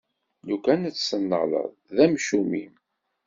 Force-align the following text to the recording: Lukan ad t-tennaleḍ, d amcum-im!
Lukan 0.47 0.87
ad 0.87 0.95
t-tennaleḍ, 0.95 1.69
d 1.95 1.97
amcum-im! 2.03 2.73